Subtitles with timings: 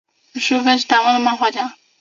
[0.33, 1.75] 陈淑芬是台湾的漫画家。